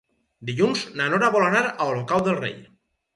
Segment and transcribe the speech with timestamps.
[0.49, 2.57] Dilluns na Nora vol anar a Olocau del Rei.